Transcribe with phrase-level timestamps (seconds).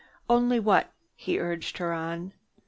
[0.27, 2.33] "Only what?" He urged her on.